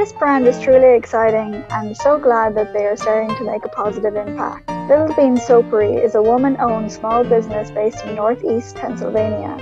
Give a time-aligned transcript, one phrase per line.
[0.00, 3.68] This brand is truly exciting and so glad that they are starting to make a
[3.68, 4.66] positive impact.
[4.88, 9.58] Little Bean Soapery is a woman owned small business based in northeast Pennsylvania.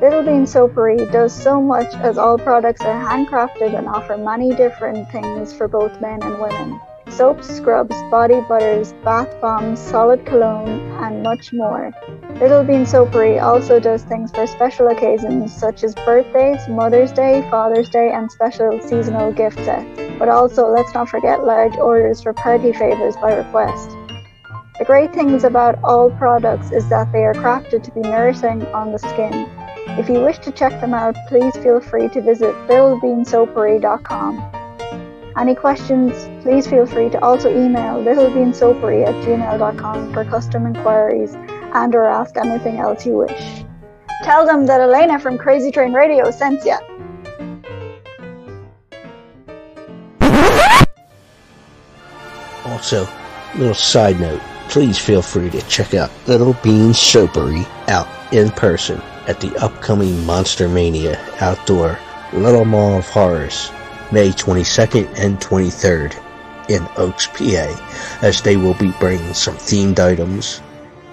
[0.00, 5.06] Little Bean Soapery does so much as all products are handcrafted and offer many different
[5.10, 6.80] things for both men and women.
[7.10, 11.92] Soaps, scrubs, body butters, bath bombs, solid cologne, and much more.
[12.40, 17.90] Little Bean Soapery also does things for special occasions such as birthdays, Mother's Day, Father's
[17.90, 20.00] Day, and special seasonal gift sets.
[20.20, 23.90] But also, let's not forget large orders for party favors by request.
[24.78, 28.92] The great things about all products is that they are crafted to be nourishing on
[28.92, 29.48] the skin.
[29.98, 34.52] If you wish to check them out, please feel free to visit littlebeansoapery.com.
[35.36, 36.12] Any questions,
[36.44, 41.36] please feel free to also email littlebeansoapery at gmail.com for custom inquiries
[41.74, 43.64] and or ask anything else you wish.
[44.24, 46.76] Tell them that Elena from Crazy Train Radio sent you.
[52.66, 53.08] Also,
[53.56, 59.00] little side note, please feel free to check out Little Bean Soapery out in person
[59.26, 61.98] at the upcoming Monster Mania Outdoor
[62.32, 63.70] Little Mall of Horrors,
[64.12, 66.14] May 22nd and 23rd
[66.68, 70.60] in Oaks, PA, as they will be bringing some themed items,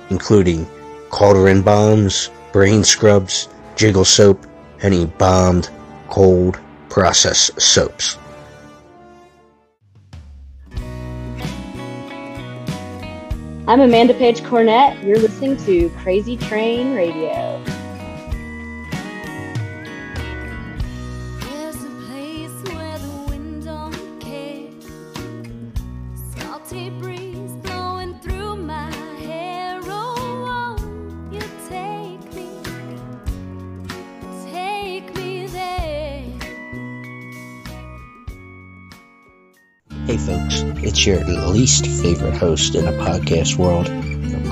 [0.09, 0.67] including
[1.09, 4.45] cauldron bombs, brain scrubs, jiggle soap,
[4.81, 5.69] and embalmed
[6.09, 8.17] cold process soaps.
[13.67, 15.03] I'm Amanda Page Cornett.
[15.03, 17.63] You're listening to Crazy Train Radio.
[40.15, 43.87] Hey folks, it's your least favorite host in the podcast world,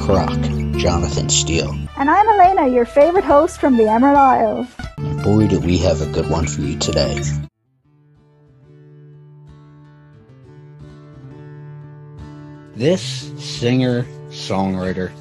[0.01, 0.30] Croc,
[0.77, 1.74] Jonathan Steele.
[1.95, 4.68] And I'm Elena, your favorite host from the Emerald Isle.
[4.98, 7.18] And boy, do we have a good one for you today.
[12.75, 15.13] This singer, songwriter,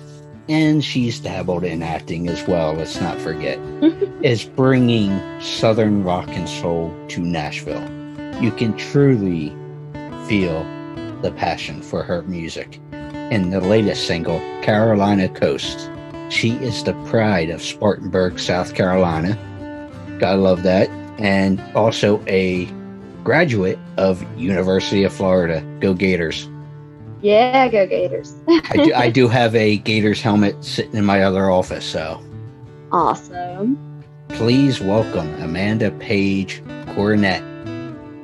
[0.49, 3.61] and she's dabbled in acting as well, let's not forget,
[4.25, 7.89] is bringing Southern rock and soul to Nashville.
[8.43, 9.55] You can truly
[10.33, 10.65] feel
[11.21, 12.81] the passion for her music.
[13.31, 15.91] in the latest single, Carolina Coast.
[16.31, 19.37] She is the pride of Spartanburg, South Carolina.
[20.19, 20.89] Gotta love that.
[21.19, 22.65] And also a
[23.23, 25.61] graduate of University of Florida.
[25.81, 26.49] Go Gators.
[27.21, 28.35] Yeah, go Gators.
[28.49, 32.19] I do, I do have a Gators helmet sitting in my other office, so
[32.91, 33.77] awesome.
[34.31, 36.63] please welcome Amanda Page
[36.95, 37.43] Cornett.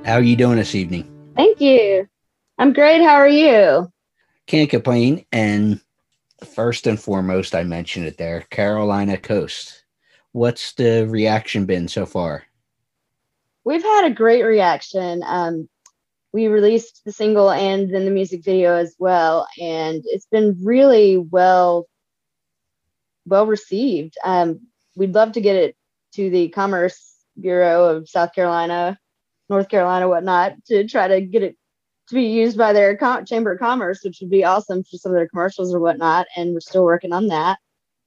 [0.07, 1.18] How are you doing this evening?
[1.39, 2.09] Thank you.
[2.59, 3.01] I'm great.
[3.01, 3.93] How are you?
[4.49, 5.25] Can't complain.
[5.31, 5.81] And
[6.45, 9.85] first and foremost, I mentioned it there, Carolina Coast.
[10.33, 12.43] What's the reaction been so far?
[13.63, 15.23] We've had a great reaction.
[15.25, 15.69] Um,
[16.33, 21.19] we released the single and then the music video as well, and it's been really
[21.19, 21.87] well
[23.27, 24.15] well received.
[24.25, 24.61] Um,
[24.97, 25.77] we'd love to get it
[26.15, 28.99] to the Commerce Bureau of South Carolina,
[29.49, 31.57] North Carolina, whatnot, to try to get it
[32.09, 35.13] to be used by their com- Chamber of Commerce, which would be awesome for some
[35.13, 36.27] of their commercials or whatnot.
[36.37, 37.59] And we're still working on that.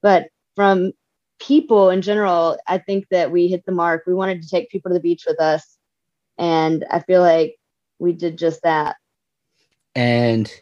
[0.02, 0.92] But from
[1.38, 4.04] people in general, I think that we hit the mark.
[4.06, 5.78] We wanted to take people to the beach with us.
[6.38, 7.56] And I feel like
[7.98, 8.96] we did just that.
[9.94, 10.52] And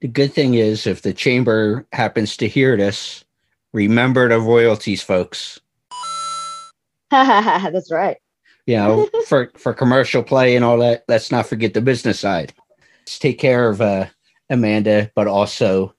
[0.00, 3.24] the good thing is, if the chamber happens to hear this,
[3.72, 5.60] remember the royalties, folks.
[7.10, 8.16] That's right.
[8.66, 11.04] You know, for for commercial play and all that.
[11.08, 12.54] Let's not forget the business side.
[13.00, 14.06] Let's take care of uh,
[14.48, 15.94] Amanda, but also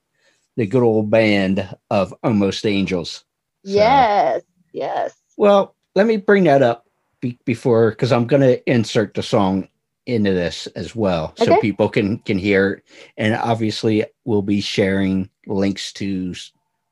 [0.56, 3.24] the good old band of Almost Angels.
[3.62, 4.42] Yes.
[4.72, 5.14] Yes.
[5.36, 6.86] Well, let me bring that up
[7.20, 9.68] be- before because I'm going to insert the song
[10.06, 12.82] into this as well, so people can can hear.
[13.16, 16.34] And obviously, we'll be sharing links to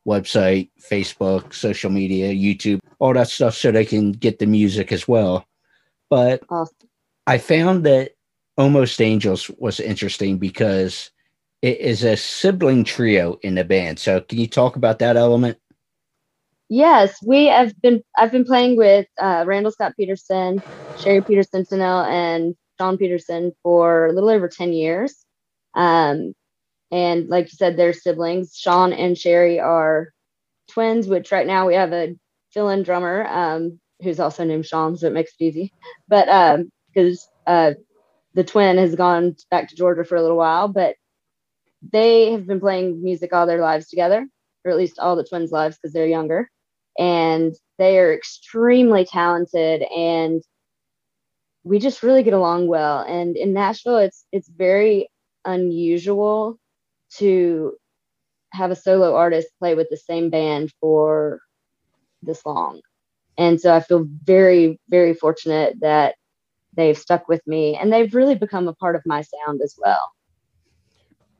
[0.07, 5.09] website, Facebook, social media, YouTube, all that stuff, so they can get the music as
[5.09, 5.47] well.
[6.11, 6.43] But.
[7.27, 8.13] I found that
[8.57, 11.11] Almost Angels was interesting because
[11.63, 13.99] it is a sibling trio in the band.
[13.99, 15.59] So, can you talk about that element?
[16.69, 18.03] Yes, we have been.
[18.17, 20.63] I've been playing with uh, Randall Scott Peterson,
[20.99, 25.25] Sherry Peterson and Sean Peterson for a little over ten years.
[25.75, 26.35] Um,
[26.91, 28.55] and like you said, they're siblings.
[28.57, 30.13] Sean and Sherry are
[30.71, 32.15] twins, which right now we have a
[32.53, 35.73] fill-in drummer um, who's also named Sean, so it makes it easy.
[36.09, 36.27] But
[36.93, 37.73] because uh,
[38.35, 40.97] the twin has gone back to Georgia for a little while, but
[41.93, 44.27] they have been playing music all their lives together,
[44.65, 46.51] or at least all the twins' lives because they're younger.
[46.99, 50.43] And they are extremely talented and
[51.65, 53.01] we just really get along well.
[53.01, 55.09] And in nashville it's it's very
[55.45, 56.59] unusual
[57.17, 57.73] to
[58.53, 61.41] have a solo artist play with the same band for
[62.23, 62.81] this long
[63.39, 66.15] and so i feel very very fortunate that
[66.77, 70.15] they've stuck with me and they've really become a part of my sound as well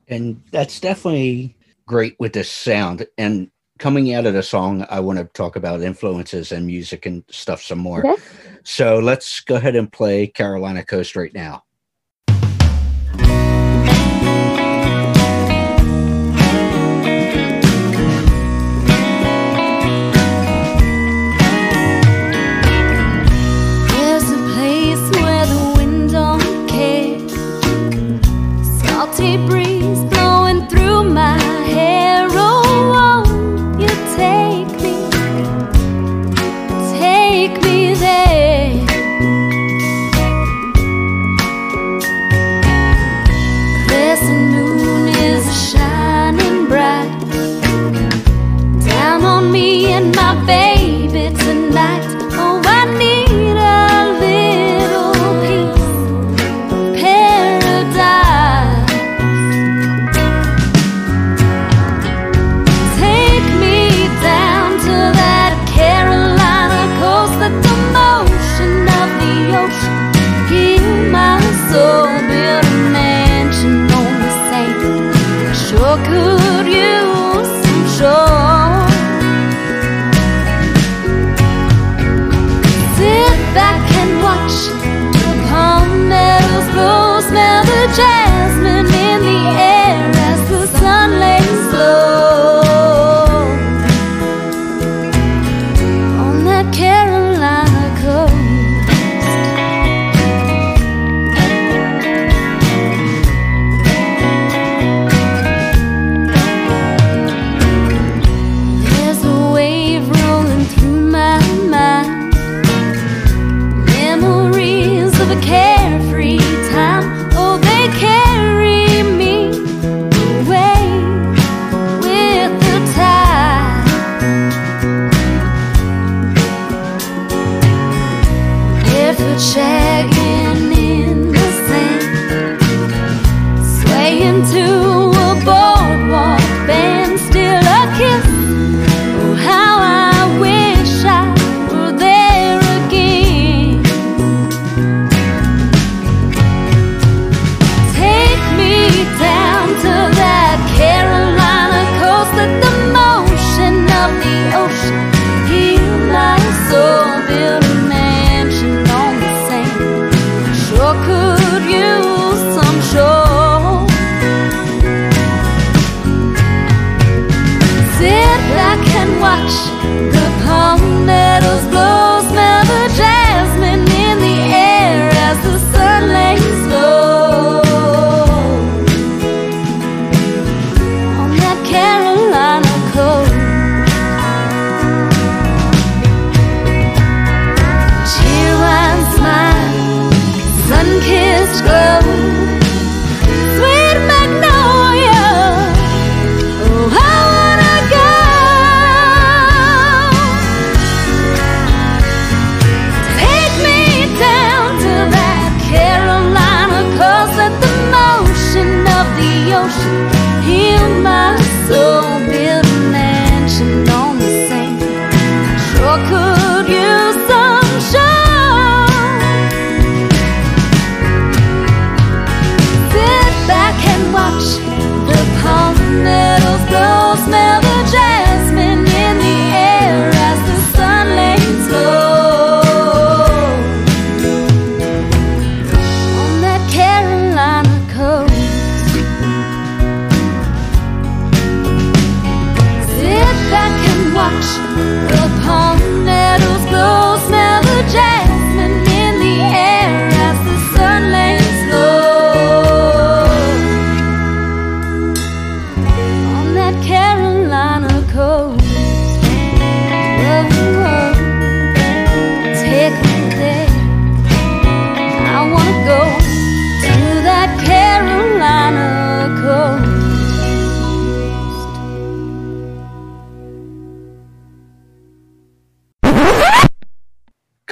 [0.07, 1.57] And that's definitely
[1.87, 3.07] great with this sound.
[3.17, 3.49] And
[3.79, 7.61] coming out of the song, I want to talk about influences and music and stuff
[7.61, 8.05] some more.
[8.05, 8.21] Okay.
[8.63, 11.64] So let's go ahead and play Carolina Coast right now.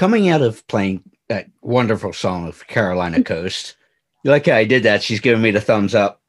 [0.04, 3.78] Coming out of playing that wonderful song of Carolina Coast,
[4.26, 5.02] you like how I did that?
[5.02, 6.22] She's giving me the thumbs up.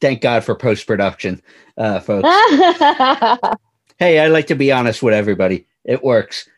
[0.00, 1.42] Thank God for post production,
[1.76, 2.26] uh, folks.
[3.98, 5.66] hey, I like to be honest with everybody.
[5.84, 6.48] It works.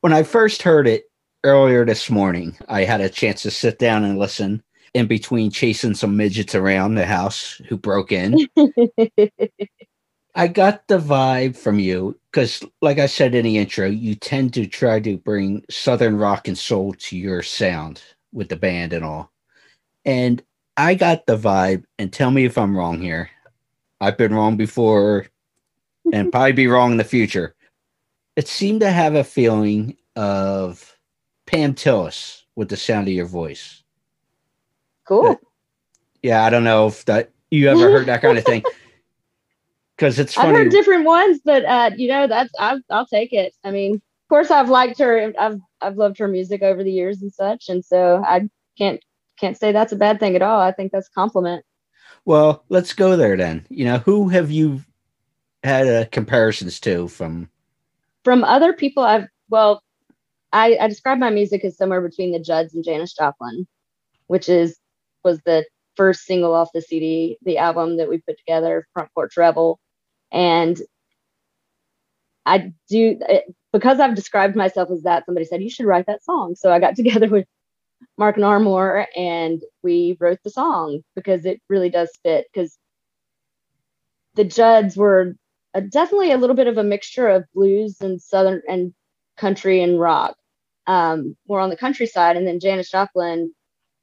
[0.00, 1.10] When I first heard it
[1.44, 4.62] earlier this morning, I had a chance to sit down and listen
[4.94, 8.48] in between chasing some midgets around the house who broke in.
[10.34, 14.52] I got the vibe from you because, like I said in the intro, you tend
[14.54, 19.04] to try to bring Southern rock and soul to your sound with the band and
[19.04, 19.30] all.
[20.04, 20.42] And
[20.76, 23.30] I got the vibe, and tell me if I'm wrong here.
[24.00, 25.26] I've been wrong before
[26.12, 27.54] and probably be wrong in the future.
[28.34, 30.98] It seemed to have a feeling of
[31.46, 33.82] Pam Tillis with the sound of your voice.
[35.04, 35.40] cool.
[36.24, 38.64] Yeah, I don't know if that you ever heard that kind of thing.
[39.96, 43.54] Because it's I've heard different ones, but uh, you know, that's I'll, I'll take it.
[43.64, 45.32] I mean, of course, I've liked her.
[45.38, 49.00] I've I've loved her music over the years and such, and so I can't
[49.38, 50.60] can't say that's a bad thing at all.
[50.60, 51.64] I think that's a compliment.
[52.24, 53.66] Well, let's go there then.
[53.68, 54.82] You know, who have you
[55.62, 57.48] had uh, comparisons to from?
[58.24, 59.82] From other people, I've well,
[60.52, 63.66] I, I describe my music as somewhere between the Judds and Janis Joplin,
[64.26, 64.78] which is
[65.22, 65.64] was the
[65.96, 69.78] first single off the CD, the album that we put together, Front Porch Rebel,
[70.32, 70.80] and
[72.46, 75.26] I do it, because I've described myself as that.
[75.26, 77.46] Somebody said you should write that song, so I got together with
[78.18, 82.46] Mark Narmore and we wrote the song because it really does fit.
[82.52, 82.76] Because
[84.34, 85.34] the Judds were
[85.74, 88.94] a, definitely a little bit of a mixture of blues and southern and
[89.36, 90.36] country and rock,
[90.86, 93.52] um, more on the countryside, and then Janis Joplin,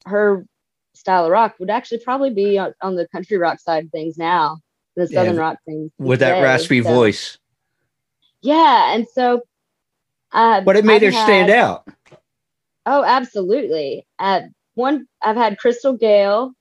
[0.06, 0.46] her
[0.94, 4.18] style of rock would actually probably be on, on the country rock side of things
[4.18, 4.60] now,
[5.02, 7.38] the southern rock things with that raspy So- voice?
[8.42, 9.42] Yeah, and so,
[10.32, 11.88] uh, But it made I've her stand out.
[12.86, 14.06] Oh, absolutely.
[14.18, 16.54] At one, I've had Crystal Gayle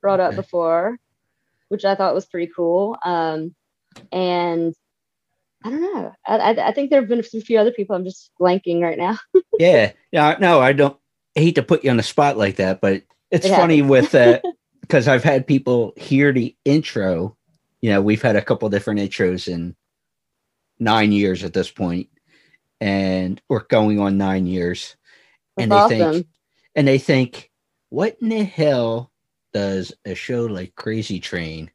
[0.00, 0.36] brought up Okay.
[0.36, 0.98] before,
[1.68, 2.96] which I thought was pretty cool.
[3.04, 3.54] Um,
[4.10, 4.74] and
[5.64, 6.12] I don't know.
[6.26, 7.94] I, I, I think there have been a few other people.
[7.94, 9.18] I'm just blanking right now.
[9.58, 10.36] Yeah, yeah.
[10.40, 10.96] No, I don't
[11.36, 14.10] I hate to put you on the spot like that, but it's It funny with
[14.12, 14.42] that
[14.80, 17.36] because I've had people hear the intro.
[17.80, 19.74] You know, we've had a couple different intros in
[20.78, 22.08] nine years at this point,
[22.80, 24.96] and we're going on nine years.
[25.58, 25.98] and they awesome.
[25.98, 26.26] think,
[26.74, 27.50] and they think,
[27.88, 29.10] what in the hell
[29.52, 31.70] does a show like Crazy Train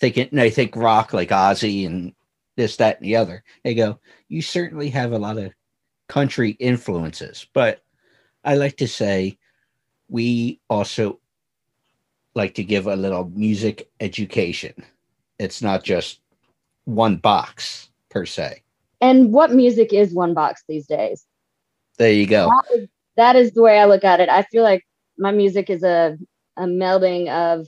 [0.00, 0.28] thinking?
[0.30, 2.12] And they think rock like Ozzy and
[2.56, 3.42] this, that, and the other.
[3.64, 3.98] They go,
[4.28, 5.52] you certainly have a lot of
[6.08, 7.82] country influences, but
[8.44, 9.38] I like to say
[10.08, 11.20] we also
[12.34, 14.74] like to give a little music education.
[15.40, 16.20] It's not just
[16.84, 18.62] one box per se.
[19.00, 21.24] And what music is one box these days?
[21.96, 22.50] There you go.
[22.50, 24.28] That is, that is the way I look at it.
[24.28, 24.84] I feel like
[25.16, 26.18] my music is a,
[26.58, 27.66] a melding of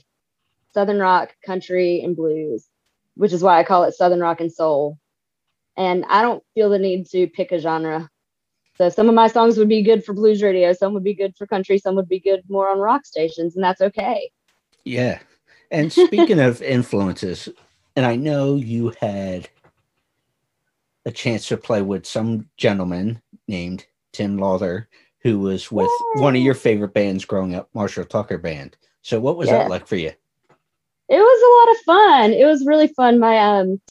[0.71, 2.67] Southern rock, country, and blues,
[3.15, 4.99] which is why I call it Southern rock and soul.
[5.75, 8.07] And I don't feel the need to pick a genre.
[8.77, 11.35] So some of my songs would be good for blues radio, some would be good
[11.37, 14.31] for country, some would be good more on rock stations, and that's okay.
[14.83, 15.19] Yeah.
[15.71, 17.49] And speaking of influences,
[17.95, 19.49] and I know you had
[21.05, 24.87] a chance to play with some gentleman named Tim Lawter,
[25.21, 28.77] who was with one of your favorite bands growing up, Marshall Tucker Band.
[29.01, 29.59] So what was Yeah.
[29.59, 30.11] that like for you?
[31.09, 31.83] It was a lot of
[32.21, 32.33] fun.
[32.33, 33.19] It was really fun.
[33.19, 33.81] My um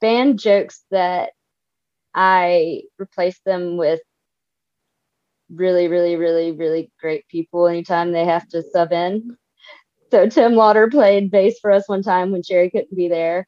[0.00, 1.30] band jokes that
[2.14, 4.00] I replaced them with
[5.52, 9.36] really, really, really, really great people anytime they have to sub in.
[10.10, 13.46] So Tim Lawter played bass for us one time when Sherry couldn't be there.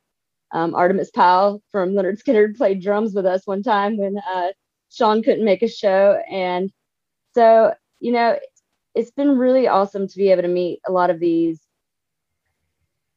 [0.53, 4.49] Um, Artimus Pyle from Lynyrd Skynyrd played drums with us one time when uh,
[4.91, 6.21] Sean couldn't make a show.
[6.31, 6.71] And
[7.35, 8.39] so, you know,
[8.95, 11.61] it's been really awesome to be able to meet a lot of these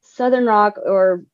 [0.01, 1.25] Southern rock or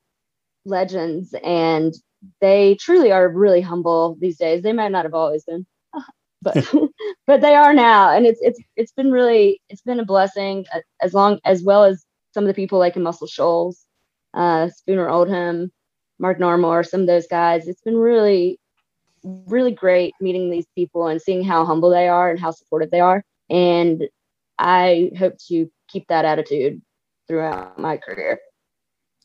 [0.65, 1.36] legends.
[1.44, 1.94] And
[2.39, 4.63] they truly are really humble these days.
[4.63, 5.65] They might not have always been,
[6.41, 6.68] but
[7.28, 8.10] but they are now.
[8.16, 11.84] And it's it's it's been really it's been a blessing uh, as long as well
[11.84, 13.86] as some of the people like in Muscle Shoals,
[14.34, 15.72] uh, Spooner Oldham,
[16.20, 17.68] Mark Narmore, some of those guys.
[17.68, 18.60] It's been really
[19.24, 23.00] really great meeting these people and seeing how humble they are and how supportive they
[23.01, 23.24] are.
[23.50, 24.07] And
[24.57, 26.81] I hope to keep that attitude
[27.27, 28.40] throughout my career.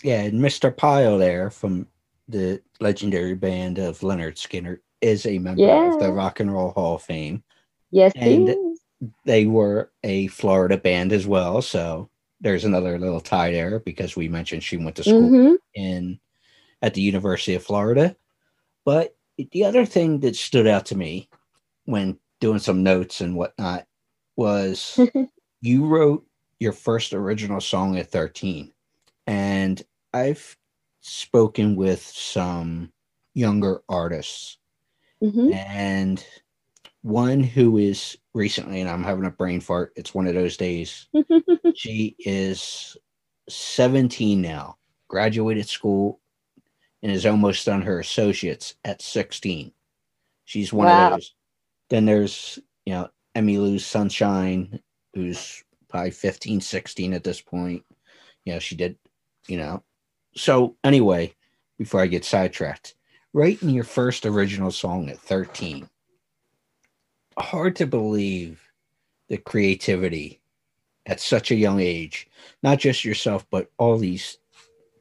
[0.02, 0.76] Yeah, and Mr.
[0.76, 1.86] Pyle there from
[2.28, 5.94] the legendary band of Lynyrd Skynyrd is a member Yeah.
[5.94, 7.42] of the Rock and Roll Hall of Fame.
[7.90, 8.80] Yes, And is.
[9.24, 12.08] They were a Florida band as well, so
[12.40, 15.58] there's another little tie there because we mentioned she went to school Mhm.
[15.74, 16.18] in
[16.82, 18.16] at the University of Florida.
[18.84, 21.28] But the other thing that stood out to me
[21.86, 23.86] when doing some notes and whatnot
[24.36, 24.96] was
[25.62, 26.26] you wrote
[26.60, 28.72] your first original song at 13.
[29.26, 29.82] And
[30.14, 30.56] I've
[31.02, 32.92] spoken with some
[33.34, 34.58] younger artists
[35.22, 35.54] Mhm.
[35.54, 36.26] and
[37.06, 41.06] one who is recently, and I'm having a brain fart, it's one of those days.
[41.76, 42.96] she is
[43.48, 46.20] 17 now, graduated school,
[47.04, 49.70] and is almost done her associates at 16.
[50.46, 51.06] She's one Wow.
[51.06, 51.34] of those.
[51.90, 54.80] Then there's, you know, Emmy Lou's Sunshine,
[55.14, 57.84] who's probably 15, 16 at this point.
[58.44, 58.98] You know, she did,
[59.46, 59.84] you know.
[60.34, 61.34] So, anyway,
[61.78, 62.96] before I get sidetracked,
[63.32, 65.88] writing your first original song at 13,
[67.38, 68.60] hard to believe
[69.28, 70.40] the creativity
[71.06, 72.28] at such a young age,
[72.62, 74.38] not just yourself, but all these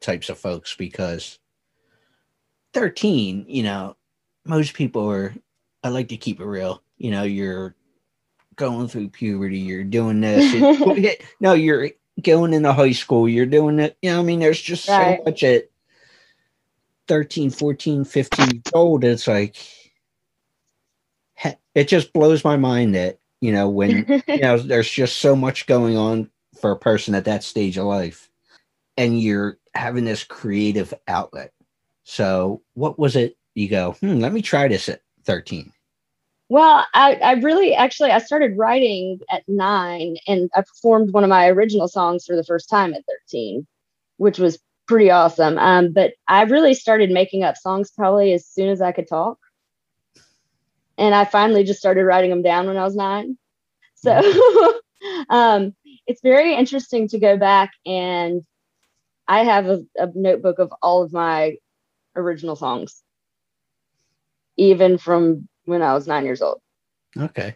[0.01, 1.39] types of folks, because
[2.73, 3.95] 13, you know,
[4.45, 5.33] most people are,
[5.83, 6.81] I like to keep it real.
[6.97, 7.75] You know, you're
[8.55, 10.53] going through puberty, you're doing this.
[10.53, 11.89] it- no, you're
[12.21, 13.97] going into high school, you're doing it.
[14.01, 15.17] You know, I mean, there's just Right.
[15.19, 15.69] so much at
[17.07, 19.03] 13, 14, 15 years old.
[19.03, 19.55] It's like,
[21.75, 25.67] it just blows my mind that, you know, when, you know, there's just so much
[25.67, 28.29] going on for a person at that stage of life
[28.97, 31.51] and you're having this creative outlet.
[32.03, 33.37] So, what was it?
[33.55, 35.71] You go, hmm, let me try this at 13.
[36.47, 41.29] Well, I, I really actually I started writing at nine and I performed one of
[41.29, 43.65] my original songs for the first time at 13,
[44.17, 45.57] which was pretty awesome.
[45.57, 49.39] Um, but I really started making up songs probably as soon as I could talk.
[50.97, 53.37] And I finally just started writing them down when I was nine.
[53.95, 54.11] So
[55.29, 55.75] um,
[56.07, 58.43] it's very interesting to go back and
[59.27, 61.57] I have a, a notebook of all of my
[62.15, 63.03] original songs,
[64.57, 66.61] even from when I was nine years old.
[67.17, 67.55] Okay.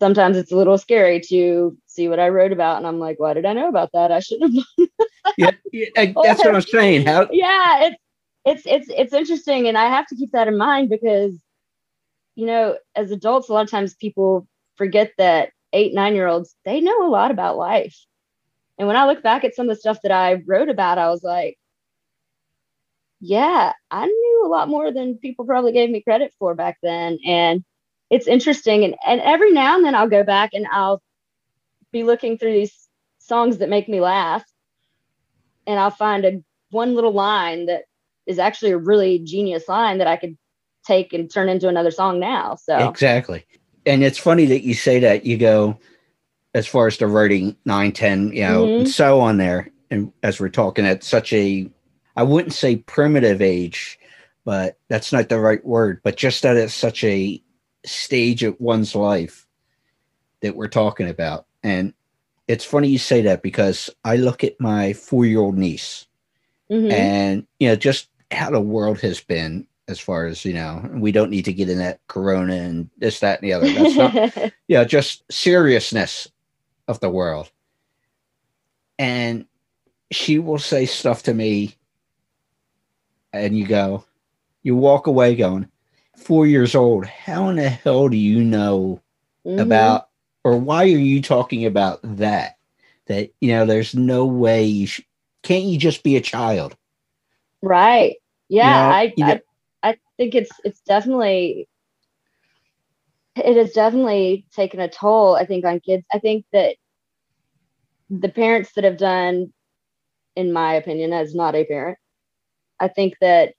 [0.00, 3.34] Sometimes it's a little scary to see what I wrote about, and I'm like, why
[3.34, 4.10] did I know about that?
[4.10, 4.88] I shouldn't have.
[5.38, 7.06] Yeah, yeah, that's what I'm saying.
[7.06, 7.96] How, yeah, it's
[8.44, 11.32] it's it's it's interesting, and I have to keep that in mind because,
[12.34, 16.54] you know, as adults, a lot of times people forget that eight nine year olds
[16.64, 17.96] they know a lot about life,
[18.78, 21.08] and when I look back at some of the stuff that I wrote about, I
[21.08, 21.58] was like,
[23.20, 27.18] yeah, I knew a lot more than people probably gave me credit for back then.
[27.24, 27.64] And
[28.10, 28.84] it's interesting.
[28.84, 31.02] And, and every now and then I'll go back and I'll
[31.92, 34.44] be looking through these songs that make me laugh.
[35.66, 37.84] And I'll find a one little line that
[38.26, 40.36] is actually a really genius line that I could
[40.84, 42.56] take and turn into another song now.
[42.56, 43.46] So Exactly.
[43.86, 45.26] And it's funny that you say that.
[45.26, 45.78] You go
[46.54, 48.78] as far as the writing 9, 10, you know, Mhm.
[48.78, 49.70] and so on there.
[49.90, 51.68] And as we're talking at such a,
[52.16, 53.98] I wouldn't say primitive age,
[54.44, 57.42] but that's not the right word, but just that it's such a
[57.84, 59.46] stage of one's life
[60.40, 61.46] that we're talking about.
[61.62, 61.92] And
[62.48, 66.06] it's funny you say that because I look at my four year old niece
[66.70, 66.92] mhm.
[66.92, 71.12] and you know just how the world has been as far as you know we
[71.12, 74.52] don't need to get in that corona and this that and the other that's not
[74.68, 76.28] yeah just seriousness
[76.88, 77.50] of the world
[78.98, 79.44] and
[80.10, 81.74] she will say stuff to me
[83.32, 84.04] and you go
[84.62, 85.68] you walk away going
[86.16, 89.00] four years old how in the hell do you know
[89.46, 89.60] Mhm.
[89.60, 90.08] about
[90.44, 92.56] or why are you talking about that
[93.06, 95.02] that you know there's no way you sh-
[95.42, 96.74] can't you just be a child
[97.60, 98.16] Right.
[98.48, 99.40] Yeah, know, I, you know- I
[100.16, 101.68] think it's it's definitely
[103.36, 106.04] it has definitely taken a toll, I think, on kids.
[106.12, 106.76] I think that
[108.10, 109.52] the parents that have done
[110.36, 111.98] in my opinion, as not a parent.
[112.80, 113.54] I think that,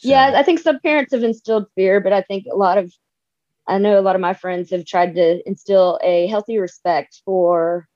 [0.00, 2.92] yeah, I think some parents have instilled fear, but I think a lot of,
[3.66, 7.88] I know a lot of my friends have tried to instill a healthy respect for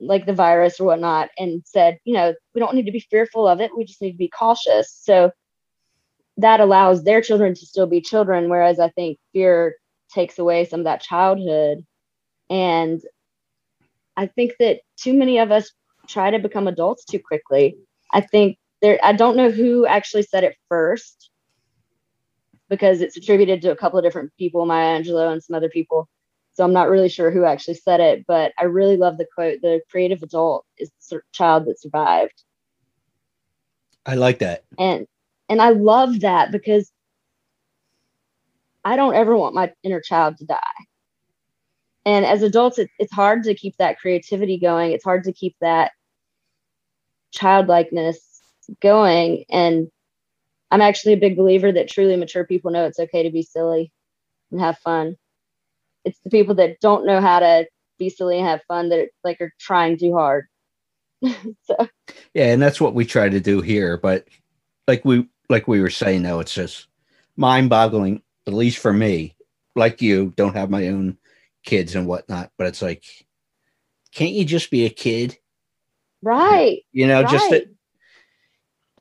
[0.00, 3.46] like the virus or whatnot and said, you know, we don't need to be fearful
[3.46, 3.76] of it.
[3.76, 4.92] We just need to be cautious.
[5.02, 5.30] So
[6.36, 8.48] that allows their children to still be children.
[8.48, 9.76] Whereas I think fear
[10.12, 11.84] takes away some of that childhood.
[12.50, 13.00] And
[14.16, 15.72] I think that too many of us
[16.06, 17.76] try to become adults too quickly.
[18.12, 21.30] I think there, I don't know who actually said it first
[22.68, 26.08] because it's attributed to a couple of different people, Maya Angelou and some other people.
[26.54, 29.60] So I'm not really sure who actually said it, but I really love the quote
[29.62, 32.42] the creative adult is the child that survived.
[34.04, 34.64] I like that.
[34.78, 35.06] And
[35.48, 36.90] and I love that because
[38.84, 40.58] I don't ever want my inner child to die.
[42.04, 44.92] And as adults, it, it's hard to keep that creativity going.
[44.92, 45.92] It's hard to keep that
[47.32, 48.40] childlikeness
[48.80, 49.44] going.
[49.50, 49.88] And
[50.70, 53.92] I'm actually a big believer that truly mature people know it's okay to be silly
[54.50, 55.16] and have fun.
[56.04, 57.66] It's the people that don't know how to
[57.98, 60.46] be silly and have fun that like are trying too hard.
[61.22, 61.88] so
[62.34, 63.96] Yeah, and that's what we try to do here.
[63.96, 64.26] But
[64.88, 66.88] like we like we were saying though, it's just
[67.36, 69.36] mind boggling, at least for me.
[69.76, 71.16] Like you, don't have my own
[71.64, 73.04] kids and whatnot, but it's like,
[74.12, 75.38] can't you just be a kid?
[76.22, 76.82] right.
[76.92, 77.64] You know, just right.
[77.64, 77.74] that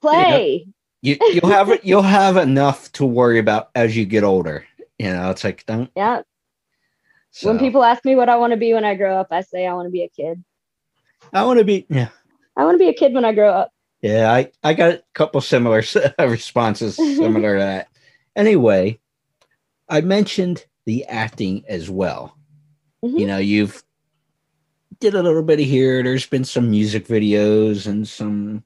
[0.01, 0.67] play.
[1.01, 4.65] you you'll have you'll have enough to worry about as you get older.
[4.99, 6.21] You know, it's like don't Yeah.
[7.31, 9.41] so, When people ask me what I want to be when I grow up, I
[9.41, 10.43] say I want to be a kid.
[11.33, 12.09] I want to be yeah.
[12.57, 13.71] I want to be a kid when I grow up.
[14.01, 15.83] Yeah, I, I got a couple similar
[16.19, 17.87] responses similar to that.
[18.35, 18.99] Anyway,
[19.89, 22.35] I mentioned the acting as well.
[23.03, 23.19] Mhm.
[23.19, 23.83] You know, you've
[24.99, 26.01] did a little bit of here.
[26.03, 28.63] There's been some music videos and some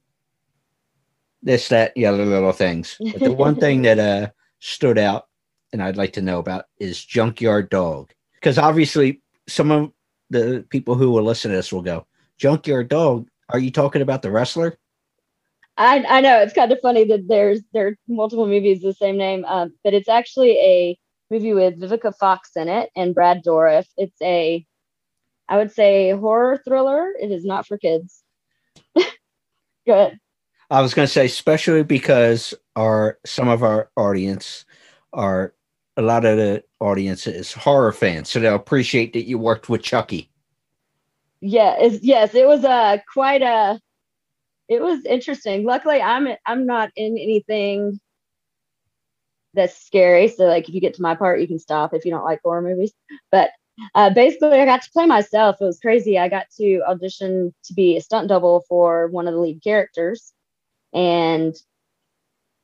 [1.43, 2.97] this, that, the other little things.
[2.99, 5.27] But the one thing that uh stood out
[5.73, 8.11] and I'd like to know about is Junkyard Dog.
[8.35, 9.91] Because obviously some of
[10.29, 14.21] the people who will listen to this will go, Junkyard Dog, are you talking about
[14.21, 14.77] the wrestler?
[15.77, 19.17] I I know it's kind of funny that there's there are multiple movies the same
[19.17, 20.97] name, um, but it's actually a
[21.29, 23.85] movie with Vivica Fox in it and Brad Dourif.
[23.97, 24.65] It's a
[25.47, 27.13] I would say horror thriller.
[27.19, 28.23] It is not for kids.
[29.85, 30.19] Good.
[30.71, 34.65] I was going to say, especially because our some of our audience
[35.13, 35.53] are
[35.97, 39.83] a lot of the audience is horror fans, so they'll appreciate that you worked with
[39.83, 40.29] Chucky.
[41.41, 43.79] Yeah, yes, it was a quite a.
[44.69, 45.63] It was interesting.
[45.65, 47.99] Luckily, I'm I'm not in anything
[49.53, 50.27] that's scary.
[50.27, 52.41] So like, if you get to my part, you can stop if you don't like
[52.43, 52.93] horror movies.
[53.31, 53.51] But
[53.95, 55.57] uh, basically, I got to play myself.
[55.59, 56.17] It was crazy.
[56.17, 60.33] I got to audition to be a stunt double for one of the lead characters,
[60.93, 61.55] and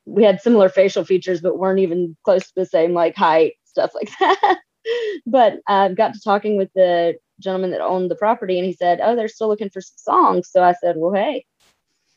[0.05, 3.91] we had similar facial features, but weren't even close to the same like height stuff
[3.95, 4.57] like that.
[5.25, 8.99] but I got to talking with the gentleman that owned the property, and he said,
[9.01, 11.45] "Oh, they're still looking for some songs." So I said, "Well, hey."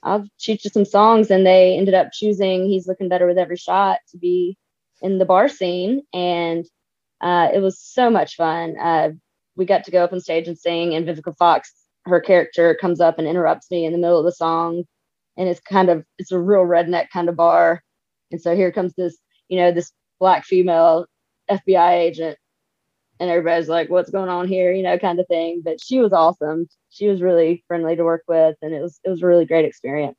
[0.05, 3.57] I'll shoot you some songs, and they ended up choosing "He's Looking Better with Every
[3.57, 4.57] Shot" to be
[5.03, 6.65] in the bar scene, and
[7.21, 8.77] uh, it was so much fun.
[8.79, 9.11] Uh,
[9.57, 11.73] we got to go up on stage and sing, and Vivica Fox,
[12.05, 14.85] her character, comes up and interrupts me in the middle of the song,
[15.37, 17.83] and it's kind of it's a real redneck kind of bar,
[18.31, 19.17] and so here comes this,
[19.49, 21.07] you know, this black female
[21.51, 22.39] FBI agent,
[23.25, 25.63] and everybody's like, "What's going on here?" You know, kind of thing.
[25.65, 26.69] But she was awesome.
[26.91, 29.65] She was really friendly to work with, and it was it was a really great
[29.65, 30.19] experience.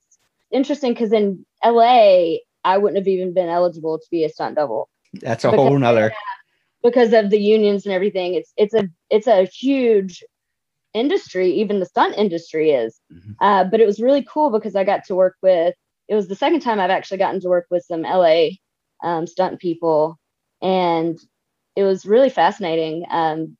[0.51, 4.89] Interesting because in LA, I wouldn't have even been eligible to be a stunt double
[5.21, 6.13] That's a Because- whole nother.
[6.83, 8.33] because of the unions and everything.
[8.33, 10.23] It's it's a it's a huge
[10.93, 11.51] industry.
[11.51, 12.99] Even the stunt industry is.
[13.41, 15.75] Uh, but it was really cool because I got to work with.
[16.07, 18.49] It was the second time I've actually gotten to work with some LA
[19.03, 20.17] um, stunt people,
[20.61, 21.19] and
[21.75, 23.05] it was really fascinating.
[23.09, 23.57] Um,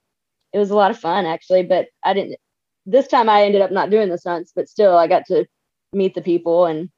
[0.54, 2.38] it was a lot of fun actually, but I didn't.
[2.86, 5.46] This time I ended up not doing the stunts, but still I got to
[5.92, 6.66] meet the people.
[6.66, 6.90] And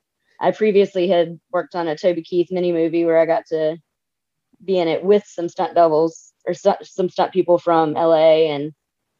[0.41, 3.77] I previously had worked on a Toby Keith mini movie where I got to
[4.63, 8.73] be in it with some stunt doubles or stu- some stunt people from LA, and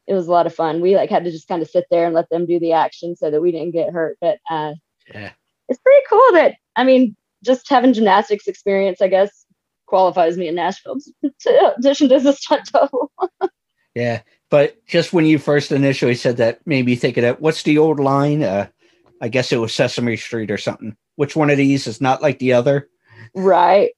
[0.06, 0.80] it was a lot of fun.
[0.80, 3.16] We like had to just kind of sit there and let them do the action
[3.16, 4.18] so that we didn't get hurt.
[4.20, 4.74] But uh,
[5.12, 5.32] Yeah.
[5.68, 9.37] it's pretty cool that I mean, just having gymnastics experience, I guess,
[9.88, 10.98] qualifies me in Nashville
[11.40, 13.10] to audition as a stunt double.
[13.94, 14.22] Yeah.
[14.50, 18.42] But just when you first initially said that, maybe thinking that what's the old line?
[18.42, 18.68] Uh,
[19.20, 20.96] I guess it was Sesame Street or something.
[21.16, 22.88] Which one of these is not like the other?
[23.34, 23.90] right.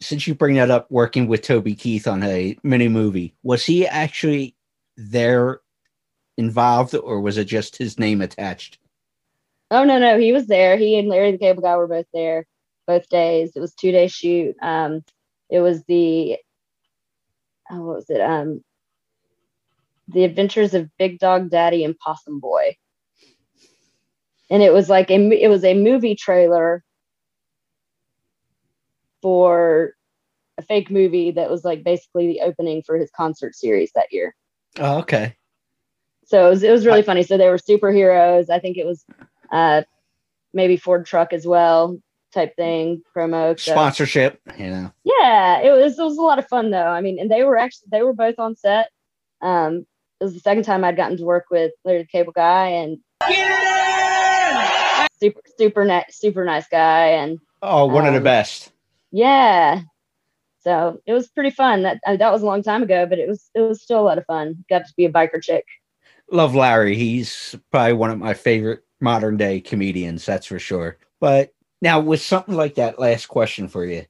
[0.00, 3.84] Since you bring that up, working with Toby Keith on a mini movie, was he
[3.84, 4.54] actually
[4.96, 5.60] there
[6.36, 8.78] involved or was it just his name attached?
[9.72, 10.76] Oh no, no, he was there.
[10.76, 12.46] He and Larry the Cable Guy were both there
[12.88, 13.52] both days.
[13.54, 14.56] It was two day shoot.
[14.60, 15.04] Um,
[15.50, 16.36] it was the
[17.70, 18.20] oh, what was it?
[18.20, 18.62] Um,
[20.08, 22.76] the Adventures of Big Dog Daddy and Possum Boy,
[24.50, 26.84] and it was like a it was a movie trailer
[29.22, 29.94] for
[30.58, 34.34] a fake movie that was like basically the opening for his concert series that year.
[34.78, 35.36] Oh, okay.
[36.24, 37.22] So it was, it was really funny.
[37.22, 38.50] So they were superheroes.
[38.50, 39.04] I think it was
[39.50, 39.82] uh,
[40.52, 41.98] maybe Ford truck as well
[42.32, 43.58] type thing promo.
[43.58, 44.92] So- Sponsorship, you know.
[45.04, 46.88] yeah, it was it was a lot of fun though.
[46.88, 48.90] I mean, and they were actually they were both on set.
[49.40, 49.86] Um,
[50.20, 52.98] it was the second time I'd gotten to work with Larry the Cable Guy and
[55.20, 58.70] super super nice super nice guy and Oh, one of the Um, best.
[59.10, 59.80] yeah.
[60.60, 61.82] So it was pretty fun.
[61.82, 64.18] That that was a long time ago, but it was it was still a lot
[64.18, 64.64] of fun.
[64.70, 65.64] Got to be a biker chick.
[66.30, 66.94] Love Larry.
[66.94, 70.98] He's probably one of my favorite modern day comedians, that's for sure.
[71.20, 74.04] But now, with something like that, last question for you,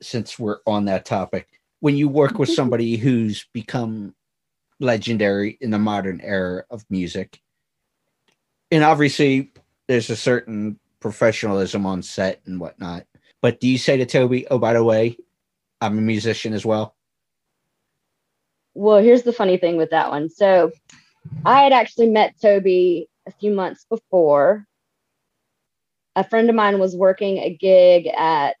[0.00, 1.48] since we're on that topic.
[1.80, 4.14] When you work with somebody who's become
[4.80, 7.40] legendary in the modern era of music,
[8.70, 9.52] and obviously
[9.88, 13.06] there's a certain professionalism on set and whatnot,
[13.40, 15.16] but do you say to Toby, oh, by the way,
[15.80, 16.94] I'm a musician as well?
[18.74, 20.30] Well, here's the funny thing with that one.
[20.30, 20.70] So
[21.44, 24.66] I had actually met Toby a few months before.
[26.16, 28.56] A friend of mine was working a gig at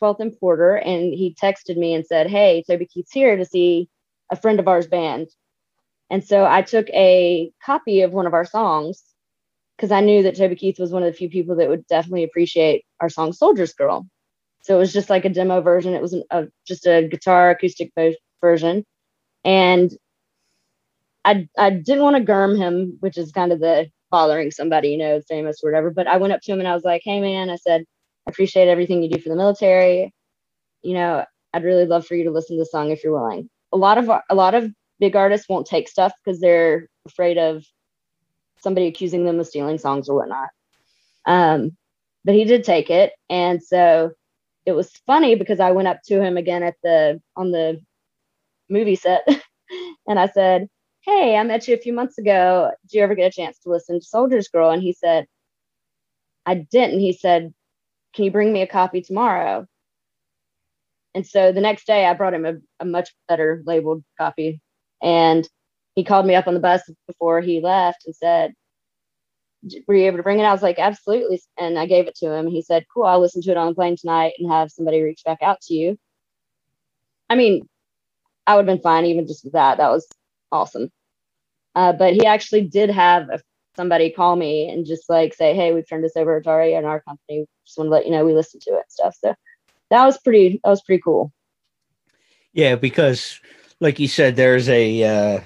[0.00, 3.88] 12th and Porter, and he texted me and said, Hey, Toby Keith's here to see
[4.30, 5.28] a friend of ours band.
[6.10, 9.02] And so I took a copy of one of our songs
[9.76, 12.24] because I knew that Toby Keith was one of the few people that would definitely
[12.24, 14.06] appreciate our song Soldier's Girl.
[14.62, 15.94] So it was just like a demo version.
[15.94, 17.92] It was a, just a guitar acoustic
[18.40, 18.84] version.
[19.44, 19.90] And
[21.24, 24.98] I, I didn't want to germ him, which is kind of the bothering somebody, you
[24.98, 25.90] know, famous or whatever.
[25.90, 27.84] But I went up to him and I was like, hey, man, I said,
[28.26, 30.12] I appreciate everything you do for the military.
[30.82, 33.48] You know, I'd really love for you to listen to the song if you're willing.
[33.72, 37.64] A lot of a lot of big artists won't take stuff because they're afraid of
[38.60, 40.48] somebody accusing them of stealing songs or whatnot.
[41.26, 41.76] Um,
[42.24, 44.12] but he did take it, and so
[44.66, 47.80] it was funny because I went up to him again at the on the
[48.68, 49.26] movie set,
[50.06, 50.68] and I said,
[51.08, 52.70] "Hey, I met you a few months ago.
[52.82, 55.26] Did you ever get a chance to listen to Soldier's Girl?" And he said,
[56.46, 57.54] "I didn't." He said,
[58.14, 59.66] "Can you bring me a copy tomorrow?"
[61.14, 64.60] And so the next day, I brought him a, a much better labeled copy,
[65.02, 65.48] and
[65.96, 68.54] he called me up on the bus before he left and said,
[69.86, 70.44] were you able to bring it?
[70.44, 71.40] I was like, absolutely.
[71.58, 72.46] And I gave it to him.
[72.46, 75.22] He said, cool, I'll listen to it on the plane tonight and have somebody reach
[75.24, 75.98] back out to you.
[77.28, 77.68] I mean,
[78.46, 79.78] I would have been fine even just with that.
[79.78, 80.06] That was
[80.52, 80.90] awesome.
[81.74, 83.40] Uh, but he actually did have a,
[83.76, 86.86] somebody call me and just like say, hey, we've turned this over to Atari and
[86.86, 87.46] our company.
[87.64, 89.16] Just want to let you know we listened to it and stuff.
[89.22, 89.34] So
[89.90, 91.32] that was pretty, that was pretty cool.
[92.52, 93.40] Yeah, because
[93.80, 95.40] like you said, there's a uh,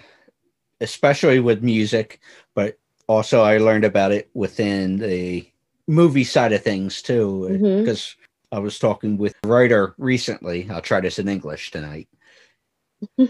[0.81, 2.21] especially with music,
[2.55, 5.47] but also I learned about it within the
[5.87, 7.61] movie side of things too.
[7.79, 8.17] Because
[8.51, 10.69] I was talking with a writer recently.
[10.71, 12.09] I'll try this in English tonight.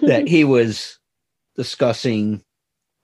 [0.03, 0.99] that he was
[1.57, 2.43] discussing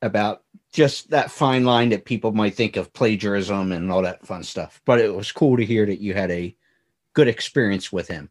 [0.03, 4.43] about just that fine line that people might think of plagiarism and all that fun
[4.43, 4.81] stuff.
[4.85, 6.55] But it was cool to hear that you had a
[7.15, 8.31] good experience with him.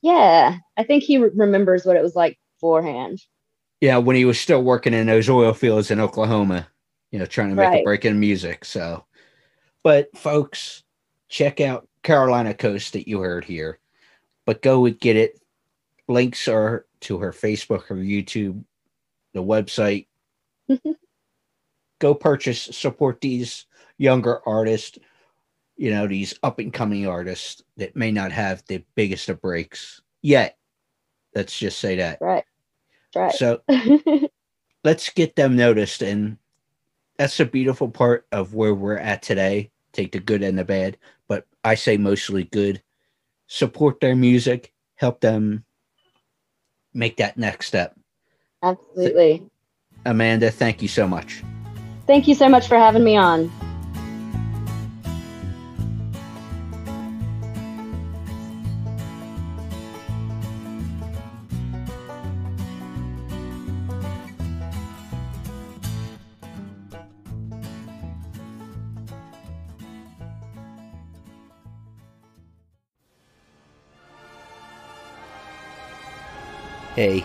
[0.00, 3.22] yeah, I think he re- remembers what it was like beforehand.
[3.80, 6.68] Yeah, when he was still working in those oil fields in Oklahoma,
[7.10, 8.64] you know, trying to make a break in music.
[8.64, 9.04] So,
[9.82, 10.84] but folks,
[11.28, 13.78] check out Carolina Coast that you heard here,
[14.46, 15.40] but go and get it.
[16.08, 18.64] Links are to her Facebook, her YouTube,
[19.34, 20.06] the website.
[21.98, 24.98] Go purchase, support these younger artists,
[25.76, 30.02] you know, these up and coming artists that may not have the biggest of breaks
[30.20, 30.58] yet.
[31.34, 32.18] Let's just say that.
[32.20, 32.44] Right.
[33.14, 33.32] Right.
[33.32, 33.60] So
[34.84, 36.02] let's get them noticed.
[36.02, 36.38] And
[37.18, 39.70] that's the beautiful part of where we're at today.
[39.92, 40.96] Take the good and the bad,
[41.28, 42.82] but I say mostly good.
[43.46, 45.64] Support their music, help them
[46.94, 47.94] make that next step.
[48.62, 49.50] Absolutely.
[50.04, 51.42] Amanda, thank you so much.
[52.06, 53.50] Thank you so much for having me on.
[76.94, 77.24] Hey,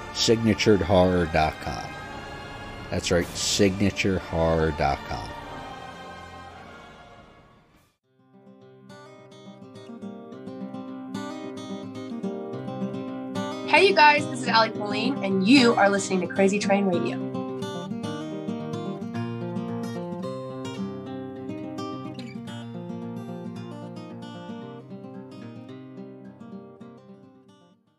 [0.13, 1.89] Signaturedhorror.com.
[2.89, 5.29] That's right, signaturedhorror.com.
[13.67, 17.30] Hey, you guys, this is Ali Pauline, and you are listening to Crazy Train Radio.